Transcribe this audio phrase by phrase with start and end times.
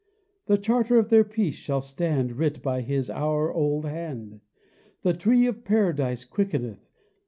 [0.47, 4.41] The charter of their peace shall stand Writ by His hour old hand.
[5.03, 6.89] The Tree of Paradise quickeneth.